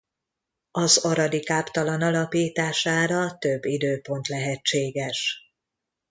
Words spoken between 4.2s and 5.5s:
lehetséges.